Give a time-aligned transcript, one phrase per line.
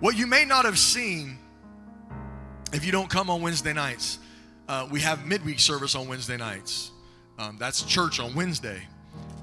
[0.00, 1.38] What you may not have seen
[2.72, 4.18] if you don't come on Wednesday nights,
[4.66, 6.90] uh, we have midweek service on Wednesday nights.
[7.38, 8.80] Um, that's church on Wednesday.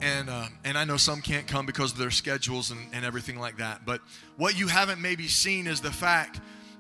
[0.02, 3.40] And, uh, and I know some can't come because of their schedules and, and everything
[3.40, 3.86] like that.
[3.86, 4.02] But
[4.38, 6.39] what you haven't maybe seen is the fact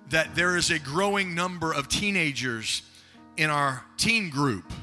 [0.09, 2.81] that there is a growing number of teenagers
[3.35, 4.73] in our teen group.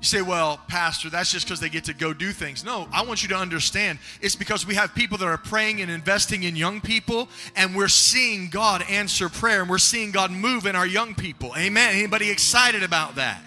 [0.00, 2.64] You say, well, Pastor, that's just because they get to go do things.
[2.64, 5.90] No, I want you to understand it's because we have people that are praying and
[5.90, 10.66] investing in young people, and we're seeing God answer prayer, and we're seeing God move
[10.66, 11.52] in our young people.
[11.58, 11.96] Amen.
[11.96, 13.42] Anybody excited about that?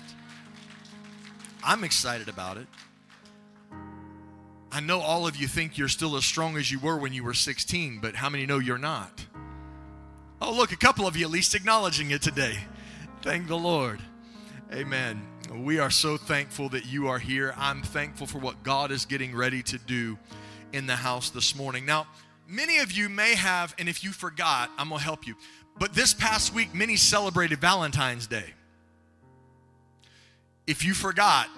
[1.63, 2.67] I'm excited about it.
[4.73, 7.23] I know all of you think you're still as strong as you were when you
[7.23, 9.25] were 16, but how many know you're not?
[10.41, 12.57] Oh, look, a couple of you at least acknowledging it today.
[13.21, 14.01] Thank the Lord.
[14.73, 15.30] Amen.
[15.53, 17.53] We are so thankful that you are here.
[17.57, 20.17] I'm thankful for what God is getting ready to do
[20.71, 21.85] in the house this morning.
[21.85, 22.07] Now,
[22.47, 25.35] many of you may have, and if you forgot, I'm going to help you.
[25.77, 28.53] But this past week, many celebrated Valentine's Day.
[30.67, 31.49] If you forgot,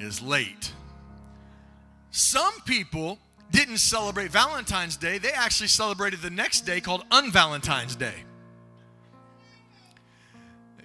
[0.00, 0.72] is late.
[2.10, 3.18] Some people
[3.50, 8.24] didn't celebrate Valentine's Day, they actually celebrated the next day called Unvalentine's Day.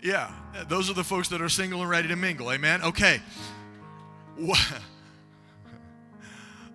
[0.01, 0.31] Yeah,
[0.67, 2.51] those are the folks that are single and ready to mingle.
[2.51, 2.81] Amen.
[2.81, 3.21] Okay.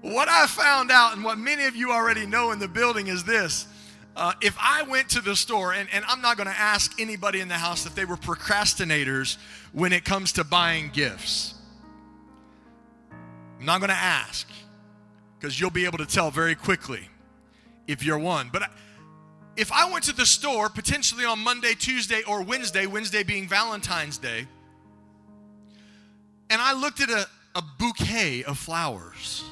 [0.01, 3.25] What I found out, and what many of you already know in the building, is
[3.25, 3.67] this.
[4.15, 7.41] Uh, if I went to the store, and, and I'm not going to ask anybody
[7.41, 9.37] in the house if they were procrastinators
[9.73, 11.55] when it comes to buying gifts.
[13.59, 14.49] I'm not going to ask
[15.39, 17.09] because you'll be able to tell very quickly
[17.87, 18.49] if you're one.
[18.53, 18.71] But
[19.57, 24.19] if I went to the store potentially on Monday, Tuesday, or Wednesday, Wednesday being Valentine's
[24.19, 24.47] Day,
[26.51, 29.43] and I looked at a, a bouquet of flowers,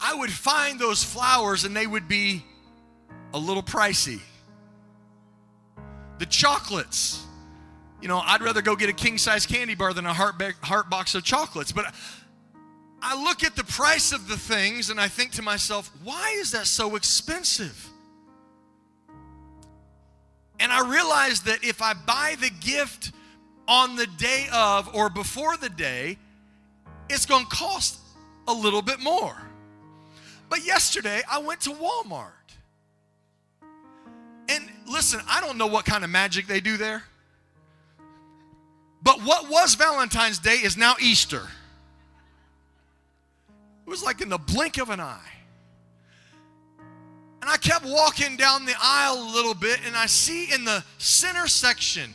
[0.00, 2.44] I would find those flowers and they would be
[3.34, 4.20] a little pricey.
[6.18, 7.24] The chocolates,
[8.00, 10.88] you know, I'd rather go get a king size candy bar than a heart, heart
[10.88, 11.72] box of chocolates.
[11.72, 11.92] But
[13.02, 16.52] I look at the price of the things and I think to myself, why is
[16.52, 17.90] that so expensive?
[20.58, 23.12] And I realized that if I buy the gift
[23.68, 26.18] on the day of or before the day,
[27.08, 27.98] it's going to cost
[28.48, 29.36] a little bit more.
[30.48, 32.30] But yesterday, I went to Walmart.
[34.48, 37.02] And listen, I don't know what kind of magic they do there.
[39.02, 41.42] But what was Valentine's Day is now Easter.
[43.86, 45.32] It was like in the blink of an eye.
[47.46, 50.82] And I kept walking down the aisle a little bit, and I see in the
[50.98, 52.10] center section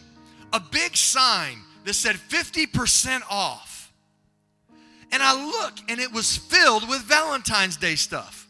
[0.51, 3.93] a big sign that said 50% off.
[5.09, 8.45] And I look, and it was filled with Valentine's Day stuff.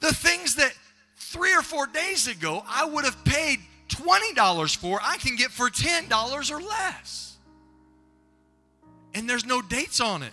[0.00, 0.72] The things that
[1.18, 3.58] three or four days ago I would have paid
[3.90, 7.36] $20 for, I can get for $10 or less.
[9.12, 10.32] And there's no dates on it.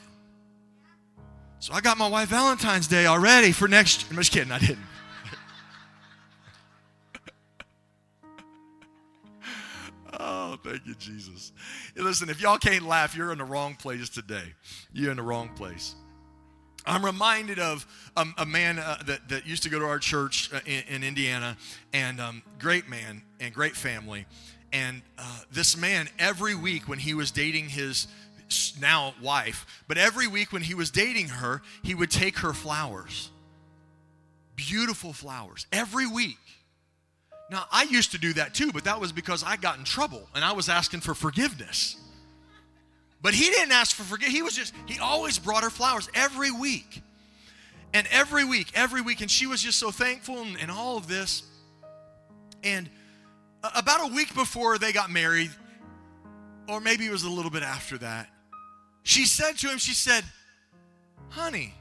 [1.59, 4.09] So I got my wife Valentine's Day already for next.
[4.09, 4.88] I'm just kidding, I didn't.
[10.49, 11.51] Oh, thank you, Jesus.
[11.95, 14.55] Listen, if y'all can't laugh, you're in the wrong place today.
[14.91, 15.93] You're in the wrong place.
[16.87, 17.85] I'm reminded of
[18.17, 21.03] um, a man uh, that, that used to go to our church uh, in, in,
[21.03, 21.55] Indiana,
[21.93, 24.25] and um, great man and great family.
[24.73, 28.07] And uh, this man, every week when he was dating his
[28.81, 33.29] now wife, but every week when he was dating her, he would take her flowers.
[34.55, 35.67] Beautiful flowers.
[35.71, 36.37] Every week.
[37.51, 40.27] Now, I used to do that too, but that was because I got in trouble
[40.35, 41.95] and I was asking for forgiveness.
[43.21, 44.35] But he didn't ask for forgiveness.
[44.35, 47.01] He was just, he always brought her flowers every week.
[47.93, 49.21] And every week, every week.
[49.21, 51.43] And she was just so thankful and, and all of this.
[52.63, 52.89] And
[53.63, 55.51] about a week before they got married,
[56.67, 58.29] or maybe it was a little bit after that,
[59.03, 60.23] she said to him, she said,
[61.29, 61.73] honey,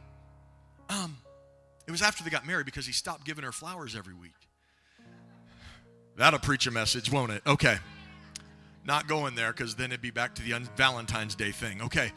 [0.89, 1.19] um,
[1.87, 4.33] it was after they got married because he stopped giving her flowers every week.
[6.19, 7.43] That'll preach a message, won't it?
[7.47, 7.77] Okay.
[8.85, 11.81] Not going there because then it'd be back to the Valentine's Day thing.
[11.83, 12.11] Okay.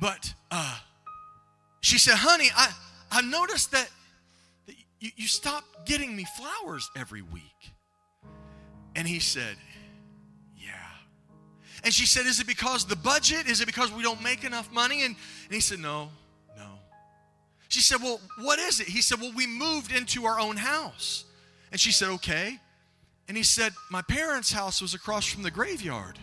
[0.00, 0.78] But uh,
[1.80, 2.72] she said, honey, I,
[3.12, 3.88] I noticed that,
[4.98, 7.72] you, you stopped getting me flowers every week.
[8.96, 9.56] And he said,
[10.58, 10.72] yeah.
[11.84, 13.46] And she said, is it because the budget?
[13.46, 15.04] Is it because we don't make enough money?
[15.04, 15.14] And,
[15.44, 16.10] and he said, no,
[16.56, 16.70] no.
[17.68, 18.88] She said, well, what is it?
[18.88, 21.26] He said, well, we moved into our own house.
[21.70, 22.58] And she said, Okay.
[23.28, 26.18] And he said, My parents' house was across from the graveyard.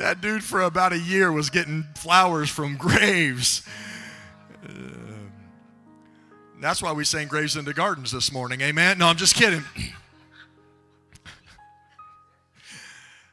[0.00, 3.62] that dude for about a year was getting flowers from graves.
[4.64, 4.70] Uh,
[6.58, 8.60] that's why we sang Graves into Gardens this morning.
[8.62, 8.98] Amen.
[8.98, 9.62] No, I'm just kidding.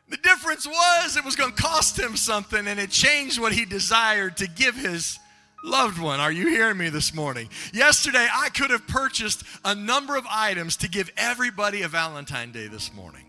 [0.09, 3.63] the difference was it was going to cost him something and it changed what he
[3.65, 5.19] desired to give his
[5.63, 6.19] loved one.
[6.19, 7.49] Are you hearing me this morning?
[7.73, 12.67] Yesterday, I could have purchased a number of items to give everybody a Valentine Day
[12.67, 13.25] this morning.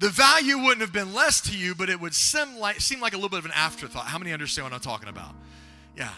[0.00, 3.12] The value wouldn't have been less to you, but it would seem like, seem like
[3.12, 4.06] a little bit of an afterthought.
[4.06, 5.34] How many understand what I'm talking about?
[5.96, 6.10] Yeah.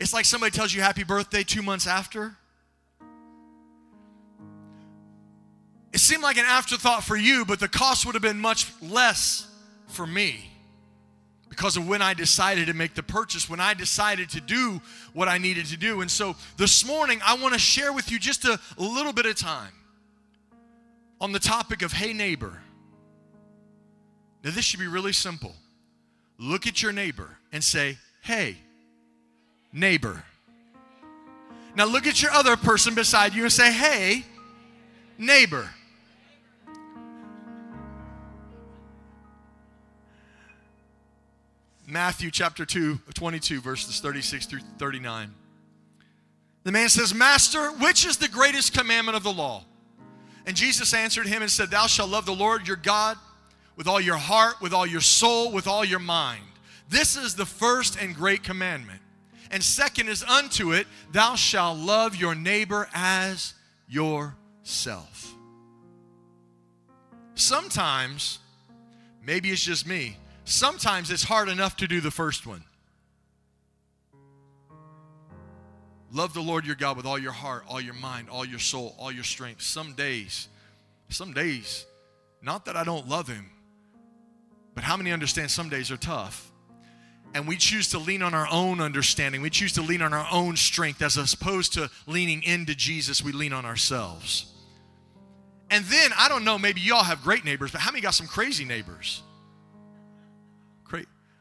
[0.00, 2.36] It's like somebody tells you happy birthday two months after.
[5.92, 9.46] It seemed like an afterthought for you, but the cost would have been much less
[9.86, 10.53] for me
[11.54, 14.80] because of when I decided to make the purchase, when I decided to do
[15.12, 16.00] what I needed to do.
[16.00, 19.36] And so this morning, I want to share with you just a, little bit of
[19.36, 19.72] time
[21.20, 22.60] on the topic of hey, neighbor.
[24.42, 25.54] Now, this should be really simple.
[26.38, 28.56] Look at your neighbor and say, hey,
[29.72, 30.24] neighbor.
[31.76, 34.24] Now, look at your other person beside you and say, hey,
[35.18, 35.70] neighbor.
[41.94, 45.32] Matthew chapter 2, 22, verses 36 through 39.
[46.64, 49.62] The man says, Master, which is the greatest commandment of the law?
[50.44, 53.16] And Jesus answered him and said, Thou shalt love the Lord your God
[53.76, 56.42] with all your heart, with all your soul, with all your mind.
[56.88, 59.00] This is the first and great commandment.
[59.52, 63.54] And second is unto it, Thou shalt love your neighbor as
[63.88, 65.32] yourself.
[67.36, 68.40] Sometimes,
[69.24, 72.62] maybe it's just me, Sometimes it's hard enough to do the first one.
[76.12, 78.94] Love the Lord your God with all your heart, all your mind, all your soul,
[78.98, 79.62] all your strength.
[79.62, 80.48] Some days,
[81.08, 81.86] some days,
[82.40, 83.50] not that I don't love him,
[84.74, 86.52] but how many understand some days are tough?
[87.34, 89.42] And we choose to lean on our own understanding.
[89.42, 93.32] We choose to lean on our own strength as opposed to leaning into Jesus, we
[93.32, 94.52] lean on ourselves.
[95.68, 98.28] And then, I don't know, maybe y'all have great neighbors, but how many got some
[98.28, 99.22] crazy neighbors?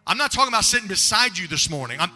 [0.05, 1.99] I'm not talking about sitting beside you this morning.
[1.99, 2.11] I'm,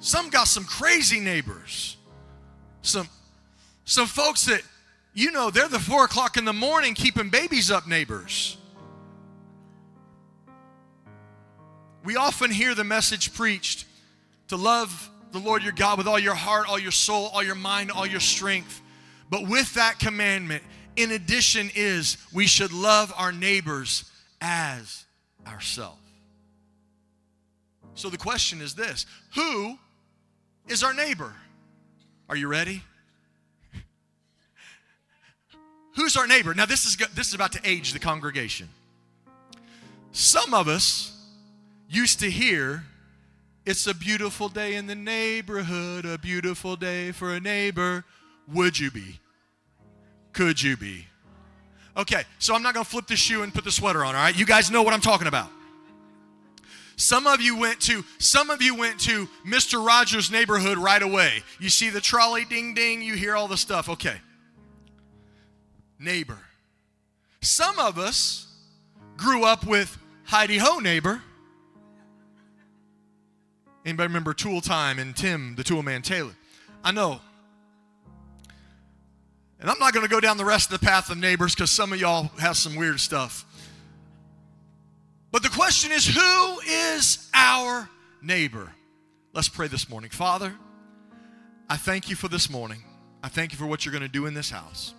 [0.00, 1.96] some got some crazy neighbors.
[2.82, 3.08] Some,
[3.84, 4.62] some folks that,
[5.14, 8.56] you know, they're the four o'clock in the morning keeping babies up neighbors.
[12.04, 13.84] We often hear the message preached
[14.48, 17.54] to love the Lord your God with all your heart, all your soul, all your
[17.54, 18.80] mind, all your strength.
[19.30, 20.62] But with that commandment,
[20.96, 25.04] in addition, is we should love our neighbors as
[25.48, 25.98] ourselves.
[27.94, 29.78] So the question is this Who
[30.68, 31.34] is our neighbor?
[32.28, 32.82] Are you ready?
[35.96, 36.54] Who's our neighbor?
[36.54, 38.68] Now, this is, this is about to age the congregation.
[40.12, 41.12] Some of us
[41.88, 42.84] used to hear,
[43.64, 48.04] It's a beautiful day in the neighborhood, a beautiful day for a neighbor.
[48.52, 49.20] Would you be?
[50.32, 51.06] Could you be?
[51.98, 54.22] Okay, so I'm not going to flip the shoe and put the sweater on, all
[54.22, 54.38] right?
[54.38, 55.50] You guys know what I'm talking about.
[56.94, 59.84] Some of you went to some of you went to Mr.
[59.84, 61.44] Rogers' neighborhood right away.
[61.60, 63.88] You see the trolley ding ding, you hear all the stuff.
[63.88, 64.16] Okay.
[66.00, 66.38] Neighbor.
[67.40, 68.46] Some of us
[69.16, 71.22] grew up with Heidi Ho neighbor.
[73.84, 76.34] Anybody remember Tool Time and Tim, the Tool Man Taylor?
[76.82, 77.20] I know
[79.60, 81.70] and I'm not going to go down the rest of the path of neighbors because
[81.70, 83.44] some of y'all have some weird stuff.
[85.30, 87.88] But the question is who is our
[88.22, 88.72] neighbor?
[89.32, 90.10] Let's pray this morning.
[90.10, 90.54] Father,
[91.68, 92.82] I thank you for this morning.
[93.22, 94.94] I thank you for what you're going to do in this house.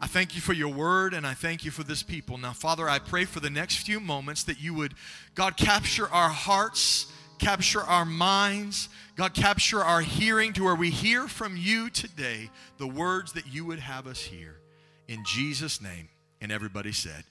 [0.00, 2.36] I thank you for your word and I thank you for this people.
[2.36, 4.94] Now, Father, I pray for the next few moments that you would,
[5.34, 7.06] God, capture our hearts
[7.38, 8.88] capture our minds.
[9.16, 13.64] God, capture our hearing to where we hear from you today the words that you
[13.64, 14.56] would have us hear.
[15.08, 16.08] In Jesus' name.
[16.40, 17.24] And everybody said,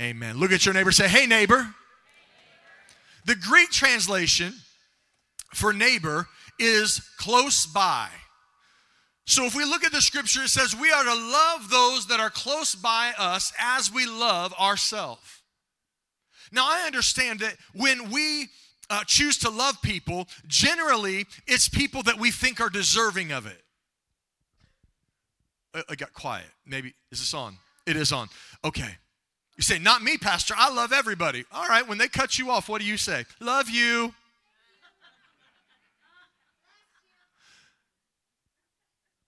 [0.00, 0.38] Amen.
[0.38, 1.74] Look at your neighbor say, Hey, neighbor.
[3.24, 4.52] The Greek translation
[5.54, 6.26] for neighbor
[6.58, 8.08] is close by.
[9.24, 12.20] So if we look at the scripture, it says we are to love those that
[12.20, 15.42] are close by us as we love ourselves.
[16.50, 18.48] Now I understand that when we
[18.92, 23.62] uh, choose to love people, generally it's people that we think are deserving of it.
[25.74, 26.46] I, I got quiet.
[26.66, 27.56] Maybe, is this on?
[27.86, 28.28] It is on.
[28.64, 28.98] Okay.
[29.56, 30.54] You say, Not me, Pastor.
[30.56, 31.44] I love everybody.
[31.52, 33.24] All right, when they cut you off, what do you say?
[33.40, 34.14] Love you.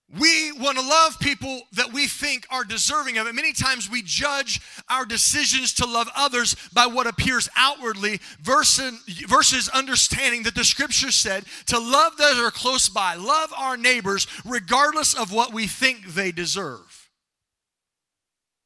[0.07, 3.33] We want to love people that we think are deserving of it.
[3.33, 10.43] Many times we judge our decisions to love others by what appears outwardly versus, understanding
[10.43, 15.33] that the scripture said to love those are close by, love our neighbors regardless of
[15.33, 17.09] what we think they deserve.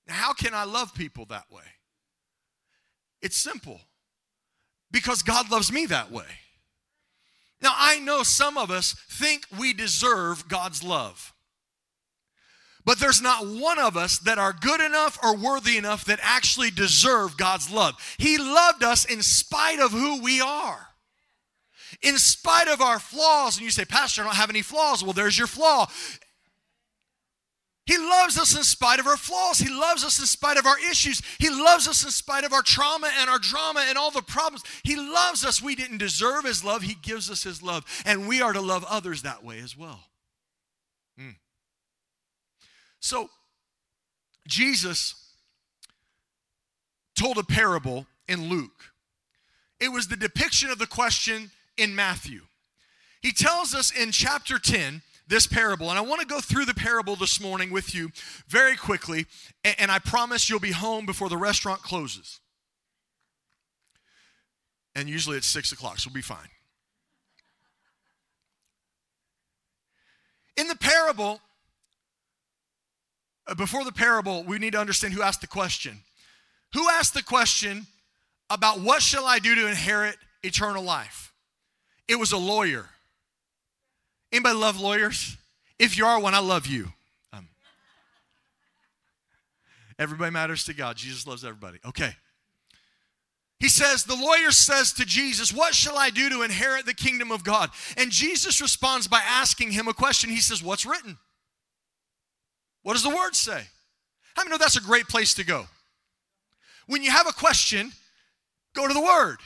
[0.07, 1.63] Now, how can I love people that way?
[3.21, 3.79] It's simple
[4.91, 6.25] because God loves me that way.
[7.61, 11.33] Now, I know some of us think we deserve God's love.
[12.85, 16.71] But there's not one of us that are good enough or worthy enough that actually
[16.71, 17.95] deserve God's love.
[18.17, 20.87] He loved us in spite of who we are.
[22.01, 23.57] In spite of our flaws.
[23.57, 25.03] And you say, Pastor, I don't have any flaws.
[25.03, 25.87] Well, there's your flaw.
[27.89, 29.57] He loves us in spite of our flaws.
[29.57, 31.23] He loves us in spite of our issues.
[31.39, 34.63] He loves us in spite of our trauma and our drama and all the problems.
[34.83, 35.59] He loves us.
[35.59, 36.83] We didn't deserve His love.
[36.83, 37.83] He gives us His love.
[38.05, 40.01] And we are to love others that way as well.
[41.19, 41.37] Mm.
[42.99, 43.31] So,
[44.47, 45.15] Jesus
[47.15, 48.93] told a parable in Luke.
[49.79, 52.41] It was the depiction of the question in Matthew.
[53.19, 55.89] He tells us in chapter 10 this parable.
[55.89, 58.11] And I want to go through the parable this morning with you
[58.47, 59.27] very quickly.
[59.63, 62.39] And I promise you'll be home before the restaurant closes.
[64.95, 66.49] And usually it's six o'clock, so we'll be fine.
[70.57, 71.39] In the parable,
[73.47, 76.01] uh, before the parable, we need to understand who asked the question.
[76.73, 77.87] Who asked the question
[78.49, 81.33] about what shall I do to inherit eternal life?
[82.07, 82.89] It was a lawyer.
[84.31, 85.37] Anybody love lawyers?
[85.77, 86.91] If you are one, I love you.
[87.33, 87.47] Um,
[89.97, 90.97] everybody matters to God.
[90.97, 91.79] Jesus loves everybody.
[91.85, 92.15] Okay.
[93.59, 97.31] He says, the lawyer says to Jesus, What shall I do to inherit the kingdom
[97.31, 97.69] of God?
[97.97, 100.29] And Jesus responds by asking him a question.
[100.29, 101.17] He says, What's written?
[102.83, 103.63] What does the word say?
[104.35, 105.65] How many know that's a great place to go?
[106.87, 107.91] When you have a question,
[108.73, 109.37] go to the word.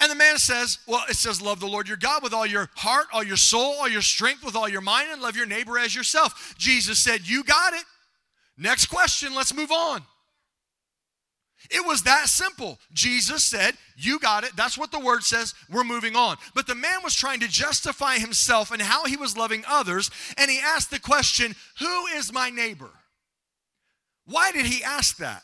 [0.00, 2.68] And the man says, Well, it says, Love the Lord your God with all your
[2.76, 5.78] heart, all your soul, all your strength, with all your mind, and love your neighbor
[5.78, 6.54] as yourself.
[6.58, 7.84] Jesus said, You got it.
[8.58, 10.02] Next question, let's move on.
[11.70, 12.78] It was that simple.
[12.92, 14.54] Jesus said, You got it.
[14.56, 15.54] That's what the word says.
[15.70, 16.36] We're moving on.
[16.54, 20.50] But the man was trying to justify himself and how he was loving others, and
[20.50, 22.90] he asked the question, Who is my neighbor?
[24.26, 25.42] Why did he ask that?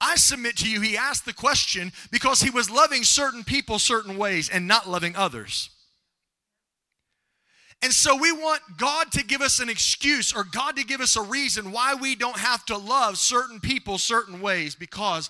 [0.00, 4.18] I submit to you, he asked the question because he was loving certain people certain
[4.18, 5.70] ways and not loving others.
[7.82, 11.16] And so we want God to give us an excuse or God to give us
[11.16, 15.28] a reason why we don't have to love certain people certain ways because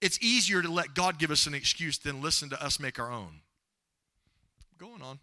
[0.00, 3.10] it's easier to let God give us an excuse than listen to us make our
[3.10, 3.40] own.
[4.78, 5.18] Going on.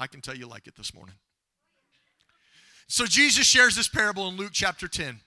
[0.00, 1.14] I can tell you like it this morning.
[2.86, 5.20] So Jesus shares this parable in Luke chapter 10.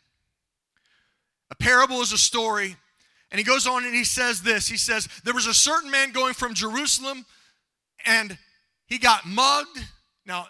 [1.51, 2.75] A parable is a story.
[3.31, 6.11] And he goes on and he says this He says, There was a certain man
[6.11, 7.25] going from Jerusalem
[8.05, 8.37] and
[8.87, 9.79] he got mugged.
[10.25, 10.47] Now,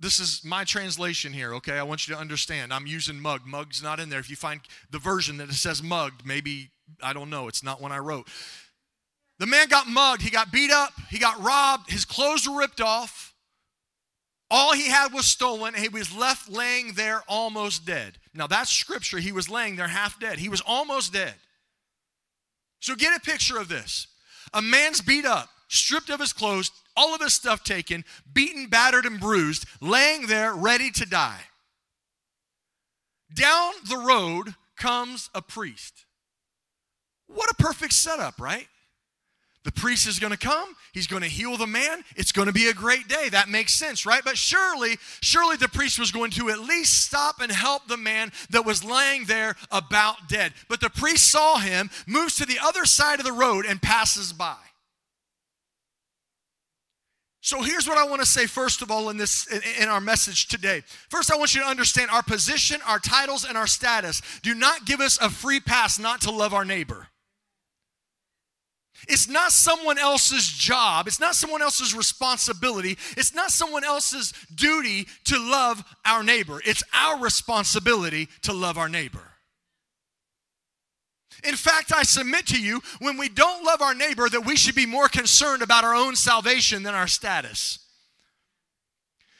[0.00, 1.78] this is my translation here, okay?
[1.78, 2.72] I want you to understand.
[2.72, 3.46] I'm using mugged.
[3.46, 4.18] Mugged's not in there.
[4.18, 6.70] If you find the version that it says mugged, maybe,
[7.02, 8.28] I don't know, it's not one I wrote.
[9.38, 10.22] The man got mugged.
[10.22, 10.92] He got beat up.
[11.08, 11.90] He got robbed.
[11.90, 13.34] His clothes were ripped off.
[14.50, 15.74] All he had was stolen.
[15.74, 18.18] And he was left laying there almost dead.
[18.34, 19.18] Now, that's scripture.
[19.18, 20.38] He was laying there half dead.
[20.38, 21.34] He was almost dead.
[22.80, 24.06] So, get a picture of this
[24.52, 29.06] a man's beat up, stripped of his clothes, all of his stuff taken, beaten, battered,
[29.06, 31.40] and bruised, laying there ready to die.
[33.34, 36.04] Down the road comes a priest.
[37.26, 38.68] What a perfect setup, right?
[39.64, 40.74] The priest is going to come.
[40.92, 42.02] He's going to heal the man.
[42.16, 43.28] It's going to be a great day.
[43.28, 44.22] That makes sense, right?
[44.24, 48.32] But surely, surely the priest was going to at least stop and help the man
[48.50, 50.52] that was laying there about dead.
[50.68, 54.32] But the priest saw him, moves to the other side of the road, and passes
[54.32, 54.56] by.
[57.40, 59.48] So here's what I want to say first of all in this
[59.80, 60.82] in our message today.
[61.08, 64.84] First I want you to understand our position, our titles and our status do not
[64.84, 67.08] give us a free pass not to love our neighbor.
[69.08, 71.08] It's not someone else's job.
[71.08, 72.96] It's not someone else's responsibility.
[73.16, 76.60] It's not someone else's duty to love our neighbor.
[76.64, 79.32] It's our responsibility to love our neighbor.
[81.44, 84.76] In fact, I submit to you, when we don't love our neighbor, that we should
[84.76, 87.80] be more concerned about our own salvation than our status.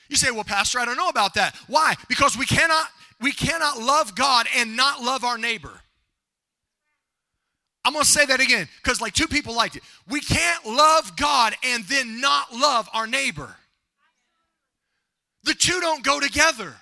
[0.09, 1.55] You say, well, Pastor, I don't know about that.
[1.69, 1.95] Why?
[2.09, 2.87] Because we cannot,
[3.21, 5.82] we cannot love God and not love our neighbor.
[7.85, 9.83] I'm going to say that again because like two people liked it.
[10.09, 13.57] We can't love God and then not love our neighbor.
[15.45, 16.77] The two don't go together.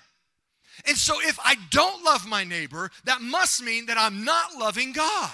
[0.87, 4.91] And so if I don't love my neighbor, that must mean that I'm not loving
[4.91, 5.31] God.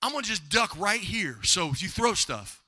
[0.00, 1.38] I'm going to just duck right here.
[1.42, 2.62] So if you throw stuff,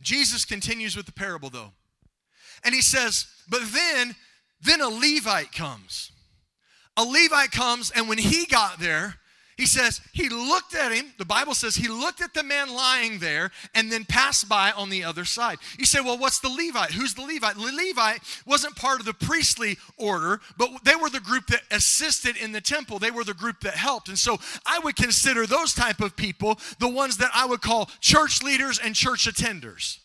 [0.00, 1.72] Jesus continues with the parable though.
[2.64, 4.14] And he says, But then,
[4.62, 6.12] then a Levite comes.
[6.96, 9.16] A Levite comes, and when he got there,
[9.56, 11.12] he says, he looked at him.
[11.16, 14.90] The Bible says he looked at the man lying there and then passed by on
[14.90, 15.58] the other side.
[15.78, 16.90] You say, well, what's the Levite?
[16.90, 17.54] Who's the Levite?
[17.54, 22.36] The Levite wasn't part of the priestly order, but they were the group that assisted
[22.36, 22.98] in the temple.
[22.98, 24.08] They were the group that helped.
[24.08, 27.90] And so I would consider those type of people the ones that I would call
[28.00, 29.98] church leaders and church attenders.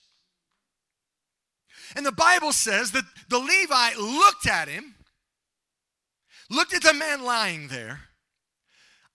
[1.96, 4.94] And the Bible says that the Levite looked at him,
[6.50, 8.02] looked at the man lying there,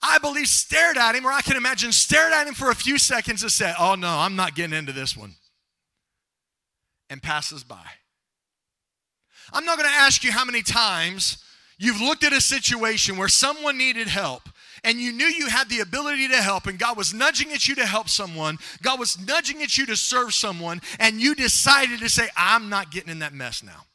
[0.02, 2.98] I believe stared at him, or I can imagine stared at him for a few
[2.98, 5.34] seconds and said, Oh no, I'm not getting into this one,
[7.08, 7.86] and passes by.
[9.52, 11.42] I'm not going to ask you how many times
[11.78, 14.42] you've looked at a situation where someone needed help
[14.84, 17.74] and you knew you had the ability to help, and God was nudging at you
[17.76, 22.08] to help someone, God was nudging at you to serve someone, and you decided to
[22.10, 23.86] say, I'm not getting in that mess now.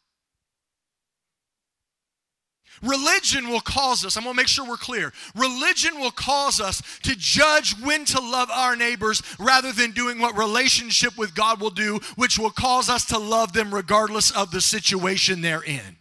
[2.81, 5.13] Religion will cause us, I'm gonna make sure we're clear.
[5.36, 10.38] Religion will cause us to judge when to love our neighbors rather than doing what
[10.38, 14.62] relationship with God will do, which will cause us to love them regardless of the
[14.62, 15.98] situation they're in.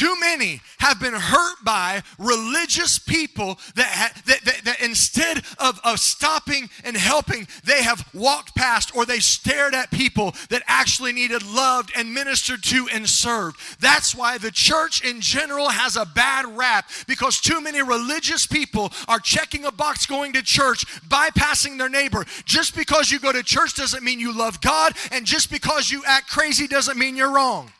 [0.00, 5.78] Too many have been hurt by religious people that, ha- that, that, that, instead of,
[5.84, 11.12] of stopping and helping, they have walked past or they stared at people that actually
[11.12, 13.60] needed loved and ministered to and served.
[13.78, 18.90] That's why the church in general has a bad rap because too many religious people
[19.06, 22.24] are checking a box going to church, bypassing their neighbor.
[22.46, 26.02] Just because you go to church doesn't mean you love God, and just because you
[26.06, 27.70] act crazy doesn't mean you're wrong.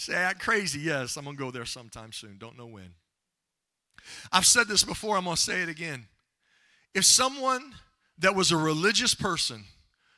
[0.00, 0.80] Say, act crazy.
[0.80, 2.38] Yes, I'm going to go there sometime soon.
[2.38, 2.94] Don't know when.
[4.32, 6.06] I've said this before, I'm going to say it again.
[6.94, 7.74] If someone
[8.18, 9.64] that was a religious person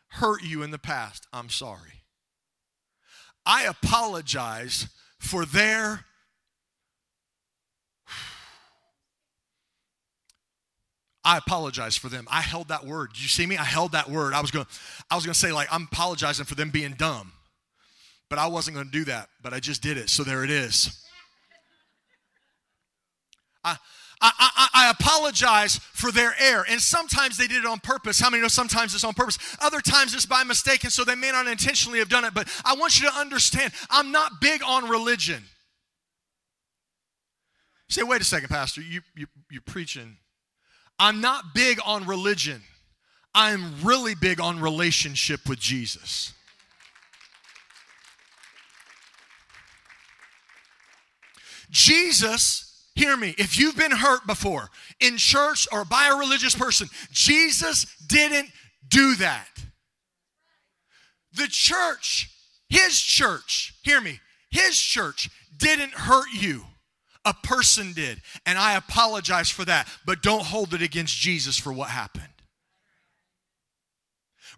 [0.07, 2.05] hurt you in the past, I'm sorry.
[3.45, 4.87] I apologize
[5.19, 6.05] for their
[11.25, 12.29] I apologize for them.
[12.31, 13.15] I held that word.
[13.15, 13.57] Did you see me?
[13.57, 14.33] I held that word.
[14.33, 14.71] I was going to
[15.11, 17.33] I was going to say like I'm apologizing for them being dumb.
[18.33, 20.09] But I wasn't going to do that, but I just did it.
[20.09, 21.05] So there it is.
[23.63, 23.77] I,
[24.23, 26.65] I, I, apologize for their error.
[26.67, 28.19] And sometimes they did it on purpose.
[28.19, 29.37] How many know sometimes it's on purpose?
[29.61, 32.33] Other times it's by mistake, and so they may not intentionally have done it.
[32.33, 35.43] But I want you to understand I'm not big on religion.
[37.87, 40.17] You say, wait a second, Pastor, you, you, you're preaching.
[40.99, 42.63] I'm not big on religion,
[43.35, 46.33] I'm really big on relationship with Jesus.
[51.73, 54.69] Jesus, hear me, if you've been hurt before
[55.01, 58.51] in church or by a religious person, Jesus didn't
[58.87, 59.49] do that.
[61.33, 62.31] The church,
[62.69, 66.65] his church, hear me, his church didn't hurt you.
[67.25, 68.21] A person did.
[68.45, 72.27] And I apologize for that, but don't hold it against Jesus for what happened.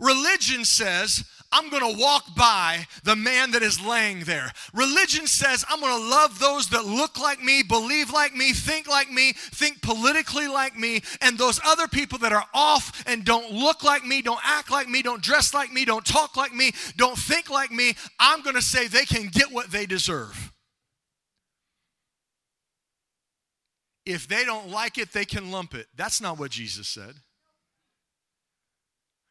[0.00, 4.50] Religion says, I'm going to walk by the man that is laying there.
[4.74, 8.88] Religion says, I'm going to love those that look like me, believe like me, think
[8.88, 13.52] like me, think politically like me, and those other people that are off and don't
[13.52, 16.72] look like me, don't act like me, don't dress like me, don't talk like me,
[16.96, 17.94] don't think like me.
[18.18, 20.52] I'm going to say they can get what they deserve.
[24.04, 25.86] If they don't like it, they can lump it.
[25.94, 27.14] That's not what Jesus said.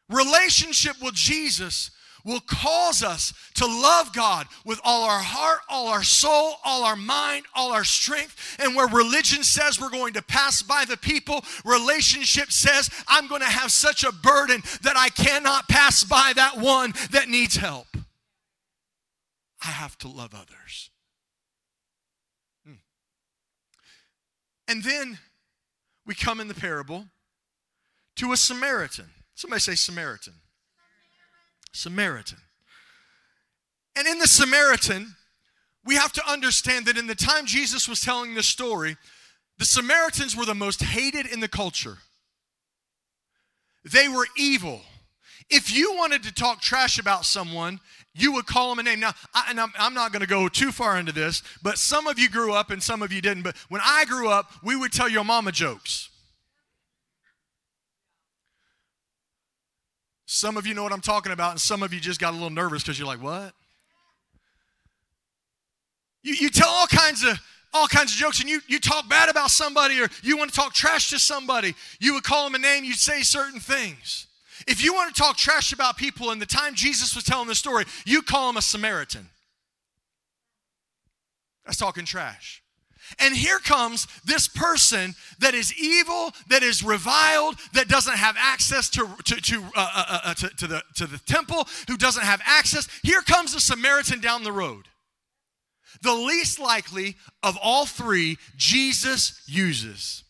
[0.08, 1.90] Relationship with Jesus
[2.24, 6.96] will cause us to love God with all our heart, all our soul, all our
[6.96, 8.56] mind, all our strength.
[8.58, 13.42] And where religion says we're going to pass by the people, relationship says I'm going
[13.42, 17.86] to have such a burden that I cannot pass by that one that needs help.
[19.62, 20.90] I have to love others.
[22.66, 22.74] Hmm.
[24.68, 25.18] And then
[26.06, 27.06] we come in the parable
[28.16, 29.06] to a Samaritan.
[29.34, 30.34] Somebody say Samaritan.
[31.74, 32.38] Samaritan.
[33.96, 35.14] And in the Samaritan,
[35.84, 38.96] we have to understand that in the time Jesus was telling this story,
[39.58, 41.98] the Samaritans were the most hated in the culture.
[43.84, 44.80] They were evil.
[45.50, 47.80] If you wanted to talk trash about someone,
[48.14, 49.00] you would call them a name.
[49.00, 52.06] Now, I, and I'm, I'm not going to go too far into this, but some
[52.06, 53.42] of you grew up and some of you didn't.
[53.42, 56.08] But when I grew up, we would tell your mama jokes.
[60.34, 62.34] Some of you know what I'm talking about, and some of you just got a
[62.34, 63.52] little nervous because you're like, what?
[66.24, 67.38] You, you tell all kinds of
[67.72, 70.56] all kinds of jokes and you, you talk bad about somebody or you want to
[70.56, 74.26] talk trash to somebody, you would call them a name, you'd say certain things.
[74.66, 77.54] If you want to talk trash about people in the time Jesus was telling the
[77.54, 79.28] story, you call him a Samaritan.
[81.64, 82.63] That's talking trash.
[83.18, 88.88] And here comes this person that is evil, that is reviled, that doesn't have access
[88.90, 92.24] to, to, to, uh, uh, uh, uh, to, to, the, to the temple, who doesn't
[92.24, 92.88] have access.
[93.02, 94.86] Here comes a Samaritan down the road.
[96.02, 100.24] The least likely of all three, Jesus uses.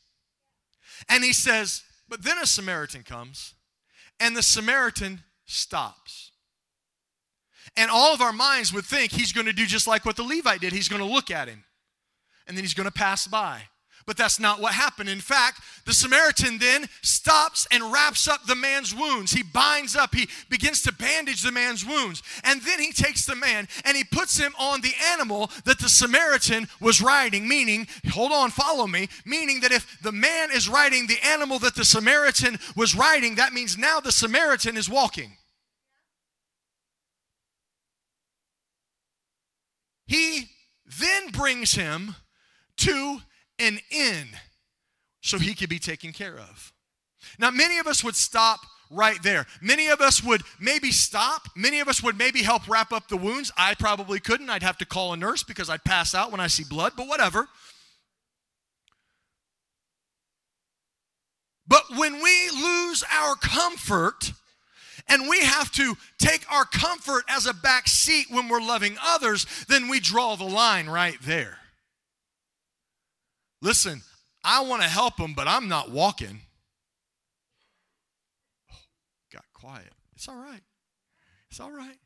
[1.08, 3.54] And he says, But then a Samaritan comes,
[4.20, 6.32] and the Samaritan stops.
[7.76, 10.22] And all of our minds would think he's going to do just like what the
[10.22, 10.72] Levite did.
[10.72, 11.64] He's going to look at him
[12.46, 13.62] and then he's going to pass by.
[14.07, 15.09] But that's not what happened.
[15.09, 19.33] In fact, the Samaritan then stops and wraps up the man's wounds.
[19.33, 22.22] He binds up, he begins to bandage the man's wounds.
[22.42, 25.88] And then he takes the man and he puts him on the animal that the
[25.88, 31.07] Samaritan was riding, meaning, hold on, follow me, meaning that if the man is riding
[31.07, 35.38] the animal that the Samaritan was riding, that means now the Samaritan is walking.
[40.07, 40.50] He
[41.00, 42.14] then brings him
[42.78, 43.18] to
[43.58, 44.28] an inn
[45.20, 46.72] so he could be taken care of.
[47.38, 48.60] Now, many of us would stop
[48.90, 49.46] right there.
[49.60, 51.48] Many of us would maybe stop.
[51.56, 53.50] Many of us would maybe help wrap up the wounds.
[53.56, 54.50] I probably couldn't.
[54.50, 57.08] I'd have to call a nurse because I'd pass out when I see blood, but
[57.08, 57.48] whatever.
[61.66, 64.32] But when we lose our comfort,
[65.08, 69.46] and we have to take our comfort as a back seat when we're loving others,
[69.68, 71.58] then we draw the line right there.
[73.64, 74.03] Listen,
[74.44, 76.42] I want to help them, but I'm not walking.
[78.70, 78.77] Oh,
[79.33, 79.90] got quiet.
[80.14, 80.61] It's all right.
[81.50, 81.96] It's all right.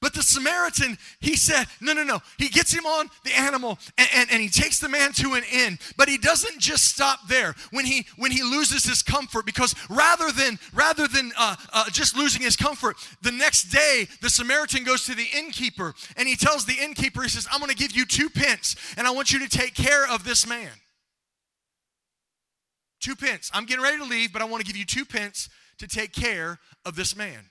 [0.00, 2.18] But the Samaritan, he said, no, no, no.
[2.36, 5.44] He gets him on the animal and, and, and, he takes the man to an
[5.52, 5.78] inn.
[5.96, 10.32] But he doesn't just stop there when he when he loses his comfort, because rather
[10.32, 15.04] than rather than uh, uh, just losing his comfort, the next day the Samaritan goes
[15.04, 18.28] to the innkeeper and he tells the innkeeper, he says, I'm gonna give you two
[18.28, 20.70] pence, and I want you to take care of this man.
[23.00, 23.50] Two pence.
[23.54, 26.12] I'm getting ready to leave, but I want to give you two pence to take
[26.12, 27.50] care of this man.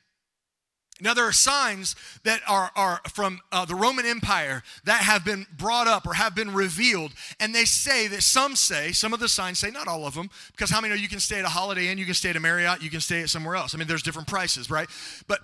[1.00, 5.46] Now, there are signs that are, are from uh, the Roman Empire that have been
[5.56, 7.12] brought up or have been revealed.
[7.40, 10.32] And they say that some say, some of the signs say, not all of them,
[10.52, 12.36] because how many know you can stay at a Holiday Inn, you can stay at
[12.36, 13.76] a Marriott, you can stay at somewhere else?
[13.76, 14.90] I mean, there's different prices, right?
[15.28, 15.40] But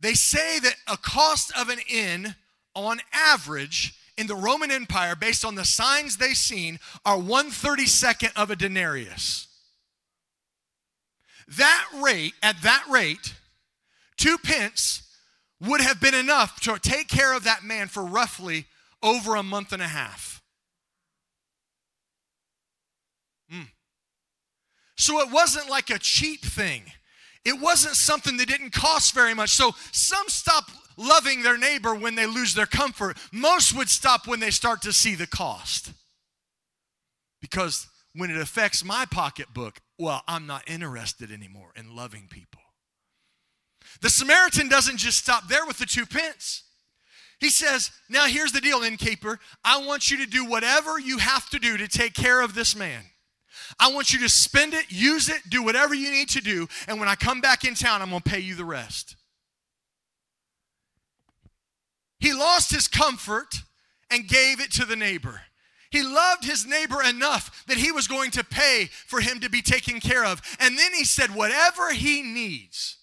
[0.00, 2.34] they say that a cost of an inn
[2.74, 8.50] on average in the Roman Empire, based on the signs they've seen, are 132nd of
[8.50, 9.48] a denarius.
[11.48, 13.34] That rate, at that rate,
[14.16, 15.02] two pence
[15.60, 18.66] would have been enough to take care of that man for roughly
[19.02, 20.42] over a month and a half.
[23.52, 23.68] Mm.
[24.96, 26.84] So it wasn't like a cheap thing.
[27.44, 29.50] It wasn't something that didn't cost very much.
[29.50, 33.16] So some stop loving their neighbor when they lose their comfort.
[33.32, 35.92] Most would stop when they start to see the cost.
[37.40, 42.60] Because when it affects my pocketbook, well, I'm not interested anymore in loving people.
[44.00, 46.64] The Samaritan doesn't just stop there with the two pence.
[47.40, 49.38] He says, Now here's the deal, innkeeper.
[49.64, 52.76] I want you to do whatever you have to do to take care of this
[52.76, 53.02] man.
[53.78, 56.68] I want you to spend it, use it, do whatever you need to do.
[56.86, 59.16] And when I come back in town, I'm going to pay you the rest.
[62.22, 63.62] He lost his comfort
[64.08, 65.40] and gave it to the neighbor.
[65.90, 69.60] He loved his neighbor enough that he was going to pay for him to be
[69.60, 70.40] taken care of.
[70.60, 72.96] And then he said, Whatever he needs,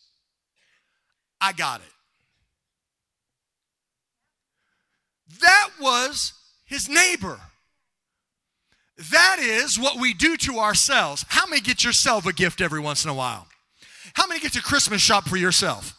[1.42, 1.92] I got it.
[5.42, 6.32] That was
[6.66, 7.42] his neighbor.
[9.12, 11.26] That is what we do to ourselves.
[11.28, 13.48] How many get yourself a gift every once in a while?
[14.14, 15.99] How many get to Christmas shop for yourself?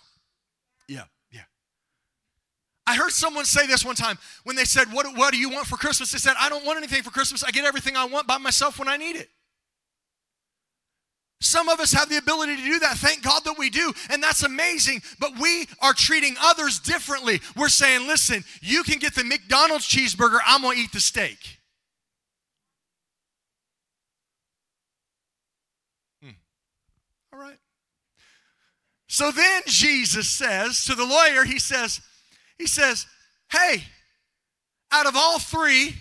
[2.90, 5.68] I heard someone say this one time when they said, what, what do you want
[5.68, 6.10] for Christmas?
[6.10, 7.44] They said, I don't want anything for Christmas.
[7.44, 9.28] I get everything I want by myself when I need it.
[11.40, 12.96] Some of us have the ability to do that.
[12.96, 13.92] Thank God that we do.
[14.10, 15.02] And that's amazing.
[15.20, 17.40] But we are treating others differently.
[17.56, 21.60] We're saying, listen, you can get the McDonald's cheeseburger, I'm going to eat the steak.
[26.20, 26.30] Hmm.
[27.32, 27.58] All right.
[29.06, 32.00] So then Jesus says to the lawyer, he says,
[32.60, 33.06] he says,
[33.50, 33.84] Hey,
[34.92, 35.94] out of all three,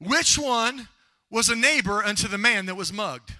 [0.00, 0.88] which one
[1.30, 3.34] was a neighbor unto the man that was mugged?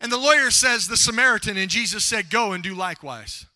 [0.00, 3.46] And the lawyer says, The Samaritan, and Jesus said, Go and do likewise.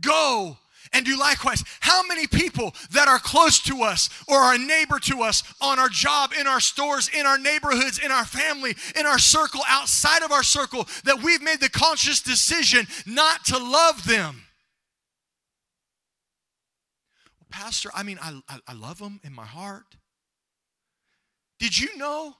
[0.00, 0.56] Go
[0.92, 1.64] and do likewise.
[1.80, 5.80] How many people that are close to us or are a neighbor to us on
[5.80, 10.22] our job, in our stores, in our neighborhoods, in our family, in our circle, outside
[10.22, 14.44] of our circle, that we've made the conscious decision not to love them?
[17.50, 19.96] Pastor, I mean, I, I, I love them in my heart.
[21.58, 22.36] Did you know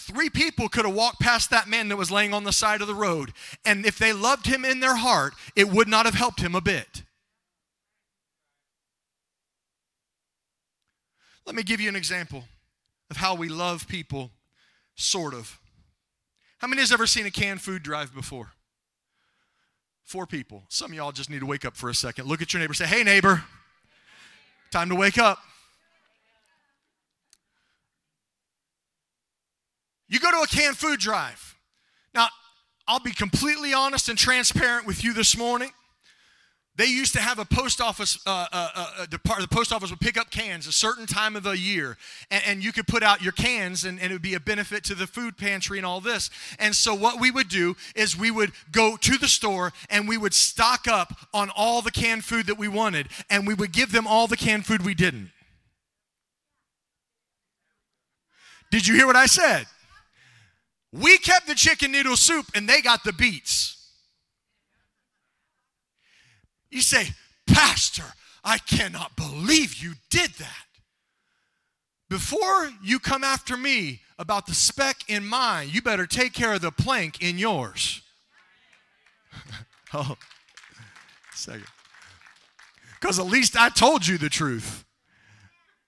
[0.00, 2.86] Three people could have walked past that man that was laying on the side of
[2.86, 3.32] the road,
[3.64, 6.60] and if they loved him in their heart, it would not have helped him a
[6.60, 7.02] bit.
[11.44, 12.44] Let me give you an example
[13.10, 14.30] of how we love people,
[14.94, 15.58] sort of.
[16.58, 18.52] How many has ever seen a canned food drive before?
[20.04, 20.62] Four people.
[20.68, 22.28] Some of y'all just need to wake up for a second.
[22.28, 23.42] Look at your neighbor, say, Hey, neighbor,
[24.70, 25.38] time to wake up.
[30.08, 31.56] You go to a canned food drive.
[32.14, 32.28] Now,
[32.86, 35.72] I'll be completely honest and transparent with you this morning.
[36.78, 39.98] They used to have a post office, uh, uh, uh, the, the post office would
[39.98, 41.98] pick up cans a certain time of the year,
[42.30, 44.84] and, and you could put out your cans, and, and, it would be a benefit
[44.84, 46.30] to the food pantry and all this.
[46.60, 50.16] And so, what we would do is we would go to the store and we
[50.16, 53.90] would stock up on all the canned food that we wanted, and we would give
[53.90, 55.32] them all the canned food we didn't.
[58.70, 59.66] Did you hear what I said?
[60.92, 63.77] We kept the chicken noodle soup and they got the beets.
[66.70, 67.08] You say,
[67.46, 68.04] Pastor,
[68.44, 70.64] I cannot believe you did that.
[72.08, 76.62] Before you come after me about the speck in mine, you better take care of
[76.62, 78.02] the plank in yours.
[79.94, 80.16] oh,
[81.34, 81.66] second.
[83.00, 84.84] Because at least I told you the truth.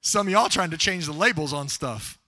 [0.02, 2.19] Some of y'all trying to change the labels on stuff.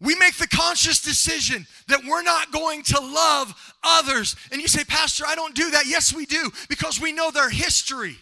[0.00, 4.36] We make the conscious decision that we're not going to love others.
[4.52, 5.86] And you say, Pastor, I don't do that.
[5.86, 8.16] Yes, we do, because we know their history.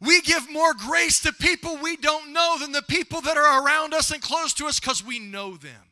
[0.00, 3.92] We give more grace to people we don't know than the people that are around
[3.92, 5.90] us and close to us because we know them.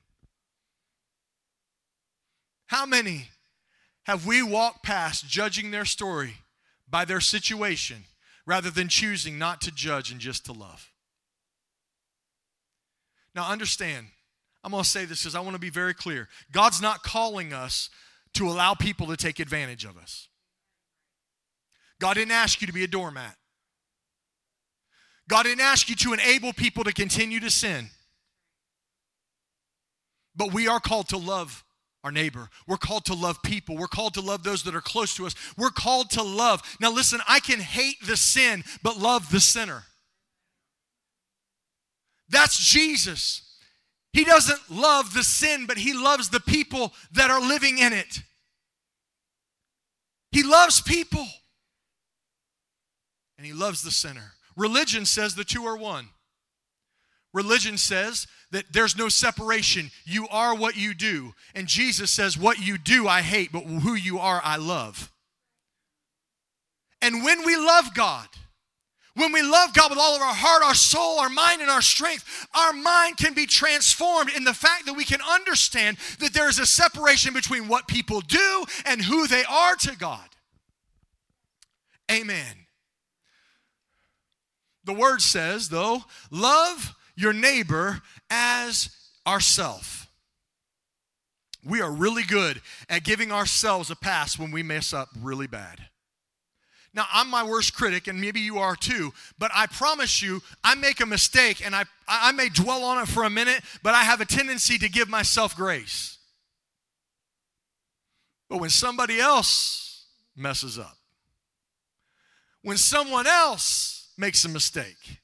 [2.68, 3.28] How many
[4.04, 6.36] have we walked past judging their story
[6.88, 8.04] by their situation
[8.46, 10.90] rather than choosing not to judge and just to love?
[13.38, 14.08] Now, understand,
[14.64, 16.26] I'm going to say this because I want to be very clear.
[16.50, 17.88] God's not calling us
[18.34, 20.26] to allow people to take advantage of us.
[22.00, 23.36] God didn't ask you to be a doormat.
[25.28, 27.90] God didn't ask you to enable people to continue to sin.
[30.34, 31.62] But we are called to love
[32.02, 32.48] our neighbor.
[32.66, 33.76] We're called to love people.
[33.76, 35.36] We're called to love those that are close to us.
[35.56, 36.60] We're called to love.
[36.80, 39.84] Now, listen, I can hate the sin, but love the sinner.
[42.28, 43.42] That's Jesus.
[44.12, 48.22] He doesn't love the sin, but he loves the people that are living in it.
[50.32, 51.26] He loves people.
[53.36, 54.32] And he loves the sinner.
[54.56, 56.08] Religion says the two are one.
[57.32, 59.90] Religion says that there's no separation.
[60.04, 61.34] You are what you do.
[61.54, 65.12] And Jesus says, What you do, I hate, but who you are, I love.
[67.00, 68.26] And when we love God,
[69.18, 71.82] when we love God with all of our heart, our soul, our mind, and our
[71.82, 76.48] strength, our mind can be transformed in the fact that we can understand that there
[76.48, 80.28] is a separation between what people do and who they are to God.
[82.10, 82.66] Amen.
[84.84, 88.00] The word says, though, love your neighbor
[88.30, 88.88] as
[89.26, 90.08] ourself.
[91.64, 95.87] We are really good at giving ourselves a pass when we mess up really bad.
[96.94, 100.74] Now, I'm my worst critic, and maybe you are too, but I promise you, I
[100.74, 104.02] make a mistake and I, I may dwell on it for a minute, but I
[104.02, 106.18] have a tendency to give myself grace.
[108.48, 110.96] But when somebody else messes up,
[112.62, 115.20] when someone else makes a mistake,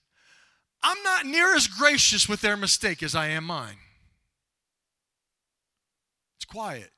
[0.83, 3.79] I'm not near as gracious with their mistake as I am mine.
[6.37, 6.91] It's quiet.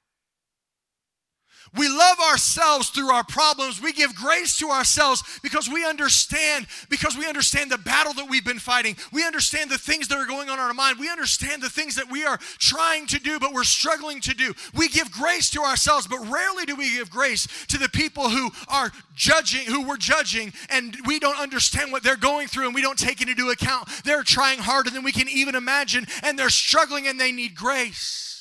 [1.74, 3.80] We love ourselves through our problems.
[3.80, 8.44] We give grace to ourselves because we understand, because we understand the battle that we've
[8.44, 8.96] been fighting.
[9.12, 10.98] We understand the things that are going on in our mind.
[10.98, 14.54] We understand the things that we are trying to do, but we're struggling to do.
[14.74, 18.50] We give grace to ourselves, but rarely do we give grace to the people who
[18.68, 22.82] are judging, who we're judging, and we don't understand what they're going through and we
[22.82, 23.88] don't take into account.
[24.04, 28.35] They're trying harder than we can even imagine, and they're struggling and they need grace.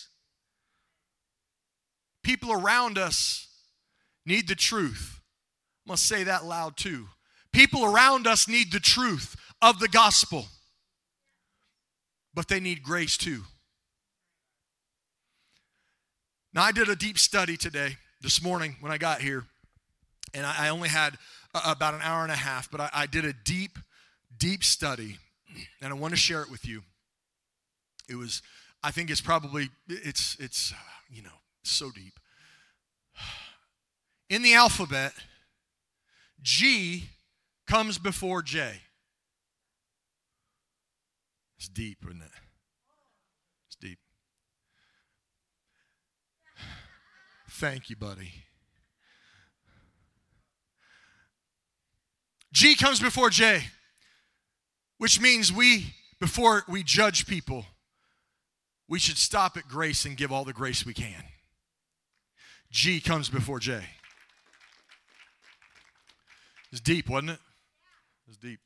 [2.25, 3.47] People around us
[4.25, 5.21] need the truth.
[5.85, 7.05] Going to say that loud too.
[7.53, 10.47] People around us need the truth of the gospel,
[12.33, 13.43] but they need grace too.
[16.51, 19.45] Now, I did a deep study today, this morning, when I got here,
[20.33, 21.19] and I only had
[21.53, 23.77] about an hour and a half, but I, I did a deep,
[24.35, 25.19] deep study,
[25.79, 26.81] and I want to share it with you.
[28.09, 28.41] It was,
[28.81, 30.75] I think it's probably, it's, it's, uh,
[31.11, 31.29] you know,
[31.71, 32.19] so deep.
[34.29, 35.13] In the alphabet,
[36.41, 37.09] G
[37.67, 38.81] comes before J.
[41.57, 42.31] It's deep, isn't it?
[43.67, 43.99] It's deep.
[47.49, 48.31] Thank you, buddy.
[52.51, 53.63] G comes before J,
[54.97, 57.65] which means we, before we judge people,
[58.87, 61.23] we should stop at grace and give all the grace we can.
[62.75, 63.81] G comes before J.
[66.73, 67.39] It's deep, wasn't it?
[67.39, 68.59] It was deep.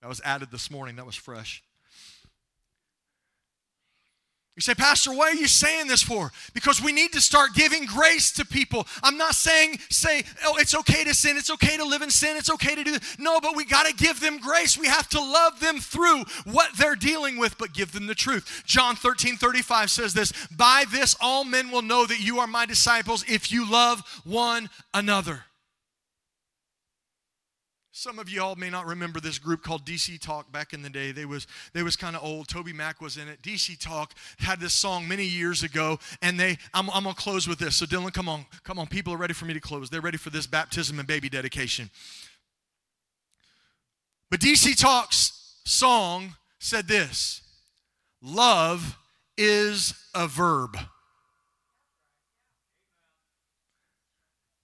[0.00, 0.96] That was added this morning.
[0.96, 1.62] That was fresh.
[4.54, 6.30] You say, Pastor, why are you saying this for?
[6.52, 8.86] Because we need to start giving grace to people.
[9.02, 12.36] I'm not saying, say, oh, it's okay to sin, it's okay to live in sin,
[12.36, 13.18] it's okay to do this.
[13.18, 14.76] No, but we got to give them grace.
[14.76, 18.62] We have to love them through what they're dealing with, but give them the truth.
[18.66, 22.66] John 13, 35 says this By this all men will know that you are my
[22.66, 25.44] disciples if you love one another.
[27.94, 30.88] Some of you all may not remember this group called DC Talk back in the
[30.88, 31.12] day.
[31.12, 32.48] They was they was kind of old.
[32.48, 33.42] Toby Mac was in it.
[33.42, 37.58] DC Talk had this song many years ago, and they I'm, I'm gonna close with
[37.58, 37.76] this.
[37.76, 38.86] So Dylan, come on, come on.
[38.86, 39.90] People are ready for me to close.
[39.90, 41.90] They're ready for this baptism and baby dedication.
[44.30, 47.42] But DC Talk's song said this:
[48.22, 48.96] "Love
[49.36, 50.78] is a verb."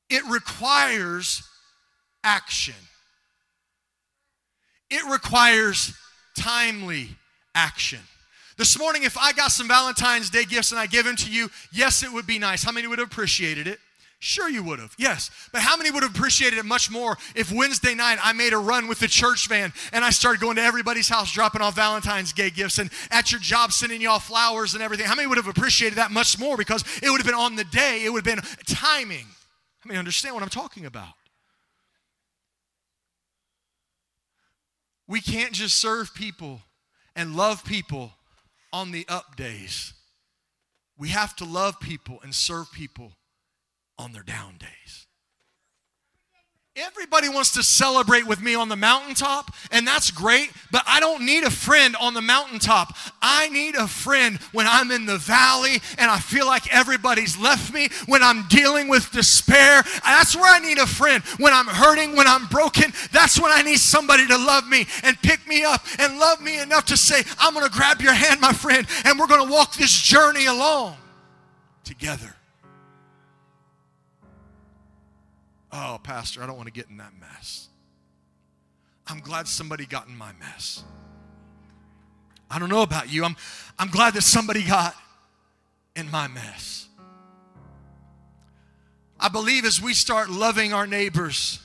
[0.08, 1.42] It requires
[2.24, 2.74] action
[4.90, 5.94] it requires
[6.36, 7.10] timely
[7.54, 8.00] action.
[8.56, 11.48] This morning, if I got some Valentine's Day gifts and I give them to you,
[11.72, 12.64] yes, it would be nice.
[12.64, 13.78] How many would have appreciated it?
[14.20, 15.30] Sure, you would have, yes.
[15.52, 18.58] But how many would have appreciated it much more if Wednesday night I made a
[18.58, 22.32] run with the church van and I started going to everybody's house dropping off Valentine's
[22.32, 25.06] Day gifts and at your job sending y'all flowers and everything?
[25.06, 27.64] How many would have appreciated that much more because it would have been on the
[27.64, 29.26] day, it would have been timing?
[29.80, 31.14] How many understand what I'm talking about?
[35.08, 36.60] We can't just serve people
[37.16, 38.12] and love people
[38.72, 39.94] on the up days.
[40.96, 43.12] We have to love people and serve people
[43.98, 45.07] on their down days.
[46.80, 51.26] Everybody wants to celebrate with me on the mountaintop, and that's great, but I don't
[51.26, 52.96] need a friend on the mountaintop.
[53.20, 57.74] I need a friend when I'm in the valley and I feel like everybody's left
[57.74, 59.82] me, when I'm dealing with despair.
[60.04, 61.24] That's where I need a friend.
[61.38, 65.20] When I'm hurting, when I'm broken, that's when I need somebody to love me and
[65.20, 68.52] pick me up and love me enough to say, I'm to grab your hand, my
[68.52, 70.96] friend, and we're to walk this journey along
[71.82, 72.37] together.
[75.72, 77.68] Oh, Pastor, I don't want to get in that mess.
[79.06, 80.82] I'm glad somebody got in my mess.
[82.50, 83.24] I don't know about you.
[83.24, 83.36] I'm,
[83.78, 84.94] I'm glad that somebody got
[85.96, 86.86] in my mess.
[89.20, 91.60] I believe as we start loving our neighbors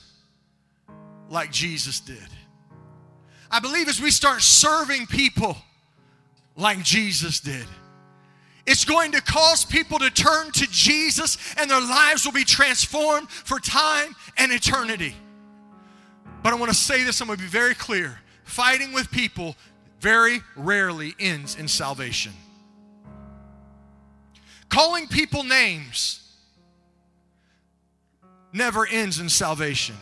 [1.30, 2.18] like Jesus did,
[3.50, 5.56] I believe as we start serving people
[6.56, 7.66] like Jesus did,
[8.66, 13.28] it's going to cause people to turn to Jesus and their lives will be transformed
[13.30, 15.14] for time and eternity.
[16.42, 18.18] But I want to say this, I'm going to be very clear.
[18.44, 19.56] Fighting with people
[20.00, 22.32] very rarely ends in salvation.
[24.68, 26.20] Calling people names
[28.52, 29.96] never ends in salvation.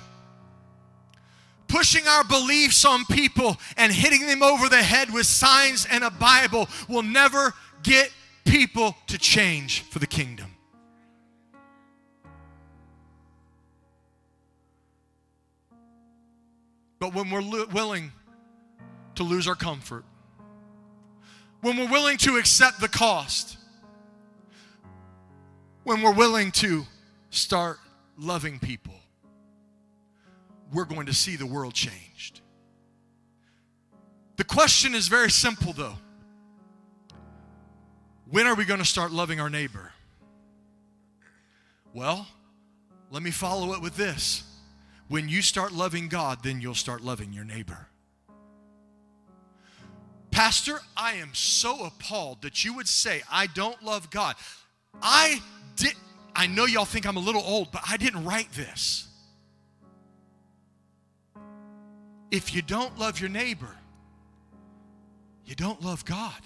[1.69, 6.11] Pushing our beliefs on people and hitting them over the head with signs and a
[6.11, 8.11] Bible will never get
[8.45, 10.57] people to change for the kingdom.
[16.99, 18.13] But when we're lo- willing
[19.17, 20.05] to lose our comfort,
[21.61, 23.57] when we're willing to accept the cost,
[25.85, 26.85] when we're willing to
[27.31, 27.79] start
[28.19, 28.95] loving people,
[30.73, 32.41] we're going to see the world changed.
[34.37, 35.97] The question is very simple, though.
[38.33, 39.93] When are we going to start loving our neighbor?
[41.93, 42.27] Well,
[43.11, 44.45] let me follow it with this.
[45.09, 47.89] When you start loving God, then you'll start loving your neighbor.
[50.31, 54.37] Pastor, I am so appalled that you would say, I don't love God.
[55.03, 55.43] I
[55.77, 55.93] did,
[56.35, 59.09] I know y'all think I'm a little old, but I didn't write this.
[62.31, 63.77] If you don't love your neighbor,
[65.45, 66.41] you don't love God.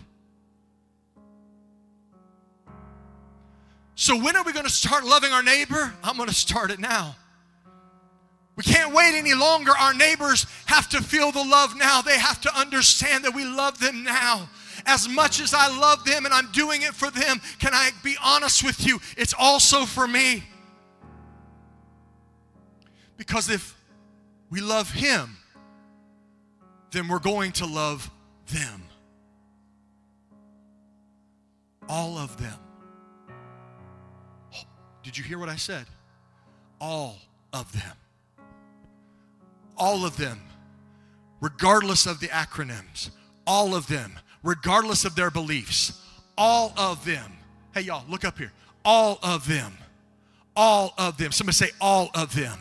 [3.98, 5.92] So, when are we going to start loving our neighbor?
[6.04, 7.16] I'm going to start it now.
[8.54, 9.72] We can't wait any longer.
[9.72, 12.02] Our neighbors have to feel the love now.
[12.02, 14.50] They have to understand that we love them now.
[14.84, 18.16] As much as I love them and I'm doing it for them, can I be
[18.22, 19.00] honest with you?
[19.16, 20.44] It's also for me.
[23.16, 23.74] Because if
[24.50, 25.38] we love Him,
[26.90, 28.10] then we're going to love
[28.48, 28.82] them.
[31.88, 32.58] All of them.
[35.06, 35.86] Did you hear what I said?
[36.78, 37.16] All
[37.54, 37.96] of them
[39.76, 40.40] all of them,
[41.40, 43.10] regardless of the acronyms,
[43.46, 46.00] all of them, regardless of their beliefs,
[46.36, 47.32] all of them.
[47.74, 48.52] Hey, y'all, look up here.
[48.84, 49.76] All of them.
[50.54, 51.32] All of them.
[51.32, 52.58] Somebody say, all of them.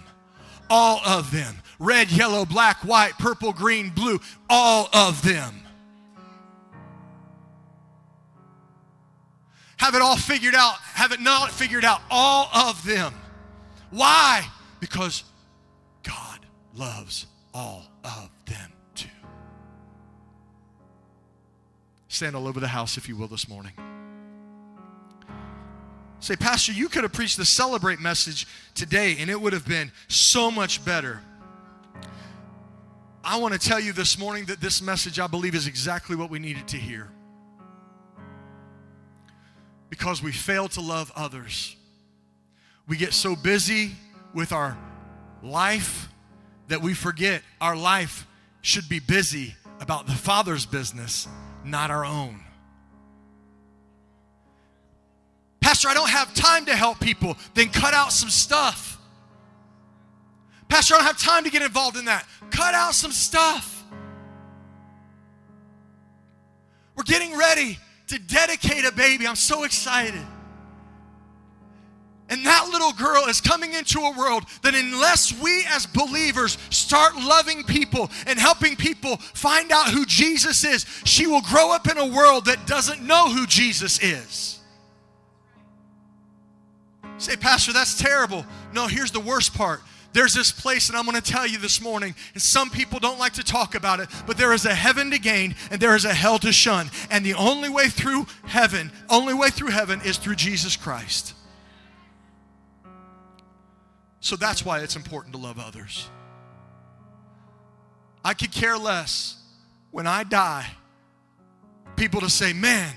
[0.70, 1.56] All of them.
[1.80, 4.20] Red, yellow, black, white, purple, green, blue.
[4.50, 5.62] All of them.
[9.78, 10.76] Have it all figured out.
[10.94, 12.02] Have it not figured out.
[12.10, 13.14] All of them.
[13.90, 14.48] Why?
[14.80, 15.24] Because
[16.04, 16.40] God
[16.74, 19.10] loves all of them too.
[22.08, 23.74] Stand all over the house, if you will, this morning.
[26.20, 29.92] Say, Pastor, you could have preached the celebrate message today and it would have been
[30.08, 31.22] so much better.
[33.24, 36.30] I want to tell you this morning that this message, I believe, is exactly what
[36.30, 37.10] we needed to hear.
[39.98, 41.74] Because we fail to love others.
[42.86, 43.94] We get so busy
[44.34, 44.78] with our
[45.42, 46.10] life
[46.68, 48.28] that we forget our life
[48.62, 51.30] should be busy about the Father's business,
[51.64, 52.42] not our own.
[55.62, 57.38] Pastor, I don't have time to help people.
[57.54, 59.00] Then cut out some stuff.
[60.68, 62.28] Pastor, I don't have time to get involved in that.
[62.52, 63.86] Cut out some stuff.
[66.98, 69.28] We're getting ready to dedicate a baby.
[69.28, 70.22] I'm so excited.
[72.28, 77.16] And that little girl is coming into a world that, unless we as believers start
[77.16, 82.00] loving people and helping people find out who Jesus is, she will grow up in
[82.00, 84.60] a world that doesn't know who Jesus is.
[87.18, 88.44] Say, Pastor, that's terrible.
[88.74, 89.82] No, here's the worst part.
[90.16, 93.20] There's this place, and I'm going to tell you this morning, and some people don't
[93.20, 96.06] like to talk about it, but there is a heaven to gain and there is
[96.06, 96.90] a hell to shun.
[97.12, 101.34] And the only way through heaven, only way through heaven is through Jesus Christ.
[104.22, 106.08] So that's why it's important to love others.
[108.24, 109.36] I could care less
[109.92, 110.66] when I die,
[111.98, 112.94] people to say, man,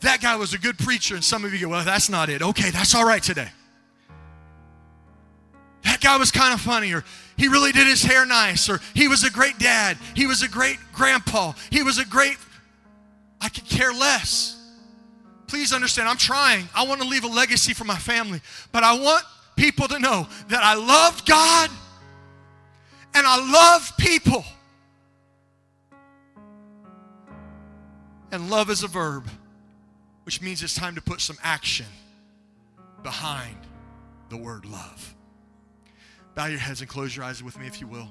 [0.00, 1.16] that guy was a good preacher.
[1.16, 2.40] And some of you go, well, that's not it.
[2.40, 3.50] Okay, that's all right today.
[6.00, 7.04] That guy was kind of funny, or
[7.36, 10.48] he really did his hair nice, or he was a great dad, he was a
[10.48, 12.38] great grandpa, he was a great.
[13.40, 14.56] I could care less.
[15.46, 16.68] Please understand, I'm trying.
[16.74, 18.40] I want to leave a legacy for my family,
[18.72, 19.24] but I want
[19.56, 21.70] people to know that I love God
[23.14, 24.44] and I love people.
[28.32, 29.28] And love is a verb,
[30.24, 31.86] which means it's time to put some action
[33.02, 33.56] behind
[34.28, 35.14] the word love.
[36.40, 38.10] Bow your heads and close your eyes with me, if you will.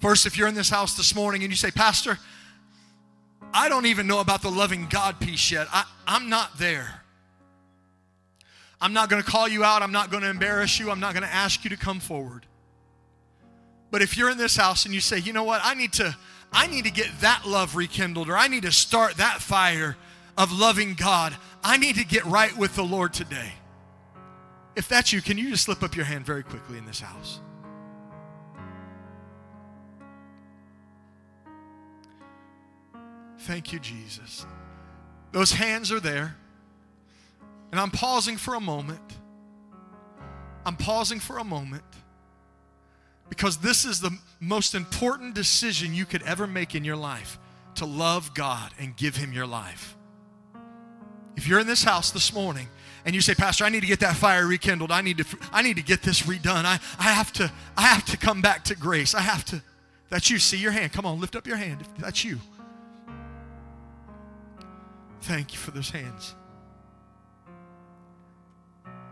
[0.00, 2.18] First, if you're in this house this morning and you say, Pastor,
[3.52, 7.02] I don't even know about the loving God piece yet, I, I'm not there.
[8.80, 9.82] I'm not going to call you out.
[9.82, 10.90] I'm not going to embarrass you.
[10.90, 12.46] I'm not going to ask you to come forward.
[13.90, 16.16] But if you're in this house and you say, you know what, I need to,
[16.50, 19.94] I need to get that love rekindled, or I need to start that fire
[20.38, 21.36] of loving God.
[21.62, 23.52] I need to get right with the Lord today.
[24.76, 27.40] If that's you, can you just slip up your hand very quickly in this house?
[33.40, 34.46] Thank you, Jesus.
[35.32, 36.36] Those hands are there.
[37.70, 39.00] And I'm pausing for a moment.
[40.64, 41.84] I'm pausing for a moment
[43.28, 47.38] because this is the most important decision you could ever make in your life
[47.74, 49.96] to love God and give Him your life.
[51.36, 52.68] If you're in this house this morning
[53.04, 54.90] and you say, Pastor, I need to get that fire rekindled.
[54.90, 56.64] I need to, I need to get this redone.
[56.64, 59.14] I, I have to, I have to come back to grace.
[59.14, 59.62] I have to.
[60.08, 60.38] That's you.
[60.38, 60.92] See your hand.
[60.92, 61.86] Come on, lift up your hand.
[61.98, 62.38] That's you.
[65.22, 66.34] Thank you for those hands.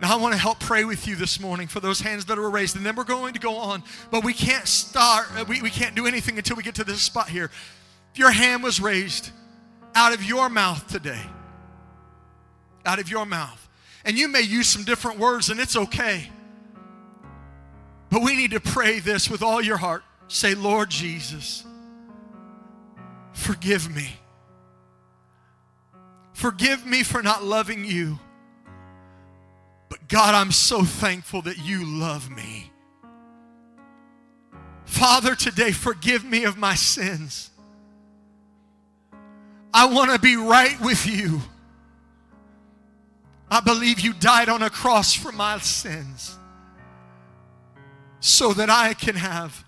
[0.01, 2.51] Now, I want to help pray with you this morning for those hands that are
[2.51, 3.85] raised, and then we're going to go on.
[4.11, 7.01] But we can't start, uh, we, we can't do anything until we get to this
[7.01, 7.51] spot here.
[8.13, 9.31] If your hand was raised
[9.95, 11.23] out of your mouth today,
[12.85, 13.69] out of your mouth,
[14.05, 16.31] and you may use some different words, and it's okay.
[18.11, 20.03] But we need to pray this with all your heart.
[20.29, 21.65] Say, Lord Jesus,
[23.33, 24.17] forgive me.
[26.33, 28.19] Forgive me for not loving you.
[29.89, 32.71] But God, I'm so thankful that you love me.
[34.85, 37.51] Father, today, forgive me of my sins.
[39.73, 41.41] I want to be right with you.
[43.53, 46.39] I believe you died on a cross for my sins
[48.19, 49.63] so that I can have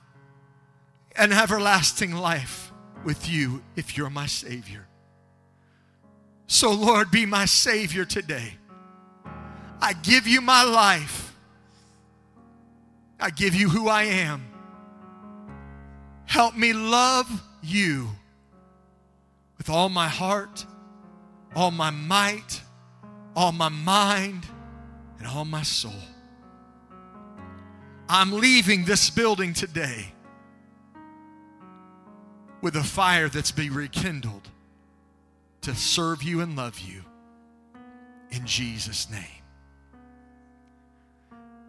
[1.16, 2.72] an everlasting life
[3.04, 4.86] with you if you're my Savior.
[6.46, 8.54] So, Lord, be my Savior today.
[9.82, 11.36] I give you my life.
[13.20, 14.46] I give you who I am.
[16.24, 17.28] Help me love
[17.62, 18.08] you
[19.58, 20.64] with all my heart,
[21.54, 22.62] all my might,
[23.36, 24.46] all my mind,
[25.18, 25.92] and all my soul.
[28.08, 30.12] I'm leaving this building today
[32.60, 34.48] with a fire that's been rekindled
[35.62, 37.02] to serve you and love you
[38.30, 39.20] in Jesus' name.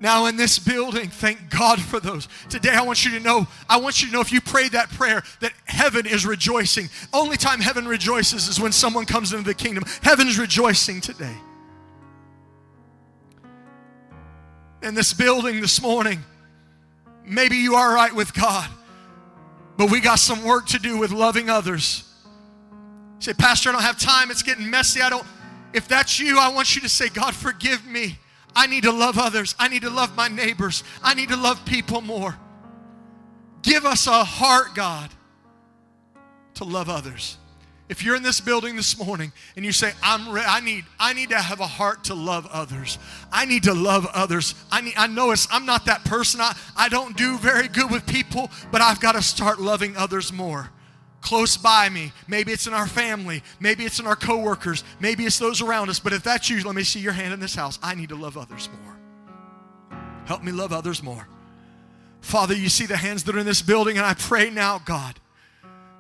[0.02, 2.28] Now, in this building, thank God for those.
[2.50, 4.90] Today, I want you to know, I want you to know if you prayed that
[4.90, 6.90] prayer, that heaven is rejoicing.
[7.14, 9.86] Only time heaven rejoices is when someone comes into the kingdom.
[10.02, 11.36] Heaven's rejoicing today.
[14.86, 16.24] In this building this morning,
[17.26, 18.70] maybe you are right with God,
[19.78, 22.04] but we got some work to do with loving others.
[23.16, 24.30] You say, Pastor, I don't have time.
[24.30, 25.02] It's getting messy.
[25.02, 25.26] I don't.
[25.74, 28.20] If that's you, I want you to say, God, forgive me.
[28.56, 29.56] I need to love others.
[29.58, 30.84] I need to love my neighbors.
[31.02, 32.38] I need to love people more.
[33.64, 35.10] Give us a heart, God,
[36.54, 37.40] to love others.
[37.88, 41.14] If you're in this building this morning and you say, I'm re- I need I
[41.14, 42.98] need to have a heart to love others.
[43.32, 44.56] I need to love others.
[44.72, 46.42] I need I know it's I'm not that person.
[46.42, 50.34] I, I don't do very good with people, but I've got to start loving others
[50.34, 50.72] more
[51.26, 52.14] close by me.
[52.28, 53.42] Maybe it's in our family.
[53.60, 54.84] Maybe it's in our coworkers.
[55.00, 56.00] Maybe it's those around us.
[56.00, 57.80] But if that's you, let me see your hand in this house.
[57.82, 60.00] I need to love others more.
[60.26, 61.28] Help me love others more.
[62.22, 65.20] Father, you see the hands that are in this building, and I pray now, God,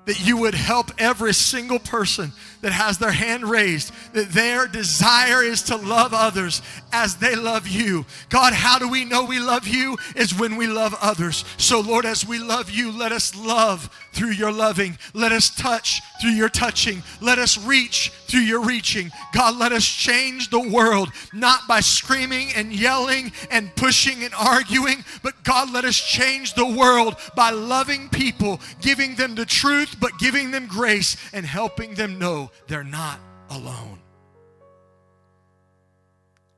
[0.05, 2.31] that you would help every single person
[2.61, 7.67] that has their hand raised, that their desire is to love others as they love
[7.67, 8.05] you.
[8.29, 9.97] God, how do we know we love you?
[10.15, 11.45] Is when we love others.
[11.57, 14.97] So, Lord, as we love you, let us love through your loving.
[15.13, 17.03] Let us touch through your touching.
[17.21, 19.11] Let us reach through your reaching.
[19.33, 25.03] God, let us change the world, not by screaming and yelling and pushing and arguing,
[25.21, 30.17] but God, let us change the world by loving people, giving them the truth, but
[30.19, 33.19] giving them grace and helping them know they're not
[33.49, 33.99] alone.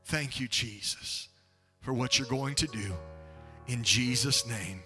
[0.05, 1.27] Thank you, Jesus,
[1.81, 2.93] for what you're going to do.
[3.67, 4.81] In Jesus' name.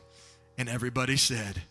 [0.57, 1.61] And everybody said,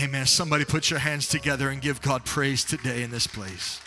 [0.00, 0.26] Amen.
[0.26, 3.80] Somebody put your hands together and give God praise today in this place.